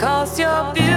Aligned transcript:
Cause 0.00 0.38
you're 0.38 0.72
beautiful 0.72 0.89